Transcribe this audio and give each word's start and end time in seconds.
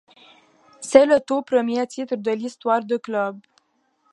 C'est 0.79 1.05
le 1.05 1.19
tout 1.19 1.43
premier 1.43 1.85
titre 1.85 2.15
de 2.15 2.31
l'histoire 2.31 2.83
du 2.83 2.97
club. 2.97 3.39